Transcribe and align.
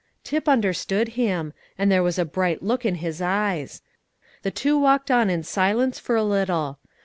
Tip 0.23 0.47
understood 0.49 1.09
him, 1.09 1.53
and 1.77 1.91
there 1.91 2.01
was 2.01 2.17
a 2.17 2.25
bright 2.25 2.63
look 2.63 2.87
in 2.87 2.95
his 2.95 3.21
eyes. 3.21 3.83
The 4.41 4.49
two 4.49 4.75
walked 4.75 5.11
on 5.11 5.29
in 5.29 5.43
silence 5.43 5.99
for 5.99 6.15
a 6.15 6.23
little. 6.23 6.79